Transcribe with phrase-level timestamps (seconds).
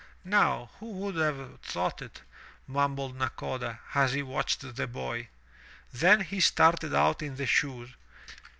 [0.25, 2.23] "Now who would have thought it?"
[2.65, 5.27] mumbled Nakoda, as he watched the boy.
[5.93, 7.91] Then he started out in the shoes.